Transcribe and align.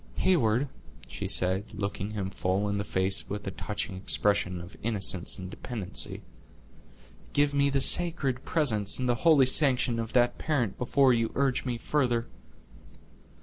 "Heyward," 0.15 0.67
she 1.07 1.27
said, 1.27 1.65
looking 1.75 2.09
him 2.09 2.31
full 2.31 2.67
in 2.67 2.79
the 2.79 2.83
face 2.83 3.29
with 3.29 3.45
a 3.45 3.51
touching 3.51 3.95
expression 3.97 4.59
of 4.59 4.75
innocence 4.81 5.37
and 5.37 5.47
dependency, 5.47 6.23
"give 7.33 7.53
me 7.53 7.69
the 7.69 7.81
sacred 7.81 8.43
presence 8.43 8.97
and 8.97 9.07
the 9.07 9.13
holy 9.21 9.45
sanction 9.45 9.99
of 9.99 10.13
that 10.13 10.39
parent 10.39 10.75
before 10.79 11.13
you 11.13 11.29
urge 11.35 11.65
me 11.65 11.77
further." 11.77 12.25